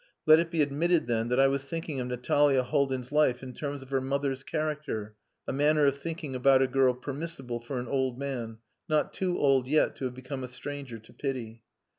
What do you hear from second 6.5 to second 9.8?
a girl permissible for an old man, not too old